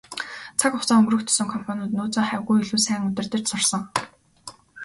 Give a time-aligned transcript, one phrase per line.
[0.59, 3.83] Цаг хугацаа өнгөрөх тусам компаниуд нөөцөө хавьгүй илүү сайн удирдаж сурсан.